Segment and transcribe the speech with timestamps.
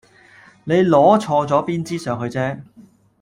[0.63, 2.63] 你攞錯咗邊支上去啫